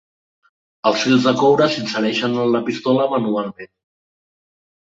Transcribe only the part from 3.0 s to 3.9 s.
manualment.